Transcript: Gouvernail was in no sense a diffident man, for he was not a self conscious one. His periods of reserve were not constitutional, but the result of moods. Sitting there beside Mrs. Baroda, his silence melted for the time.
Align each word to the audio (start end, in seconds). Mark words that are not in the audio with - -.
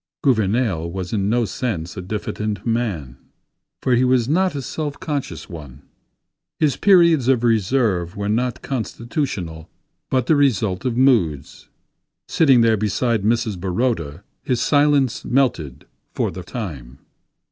Gouvernail 0.23 0.89
was 0.91 1.13
in 1.13 1.29
no 1.29 1.45
sense 1.45 1.95
a 1.95 2.01
diffident 2.01 2.65
man, 2.65 3.17
for 3.83 3.93
he 3.93 4.03
was 4.03 4.27
not 4.27 4.55
a 4.55 4.61
self 4.63 4.99
conscious 4.99 5.47
one. 5.47 5.83
His 6.59 6.75
periods 6.75 7.27
of 7.27 7.43
reserve 7.43 8.15
were 8.17 8.27
not 8.27 8.63
constitutional, 8.63 9.69
but 10.09 10.25
the 10.25 10.35
result 10.35 10.85
of 10.85 10.97
moods. 10.97 11.69
Sitting 12.27 12.61
there 12.61 12.77
beside 12.77 13.21
Mrs. 13.21 13.59
Baroda, 13.59 14.23
his 14.41 14.59
silence 14.59 15.23
melted 15.23 15.85
for 16.15 16.31
the 16.31 16.41
time. 16.41 16.97